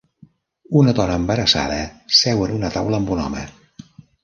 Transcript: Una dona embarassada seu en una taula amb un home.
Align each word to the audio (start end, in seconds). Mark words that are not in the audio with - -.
Una 0.79 0.93
dona 0.99 1.17
embarassada 1.23 1.77
seu 2.21 2.43
en 2.47 2.55
una 2.61 2.73
taula 2.79 3.01
amb 3.03 3.15
un 3.17 3.25
home. 3.27 3.45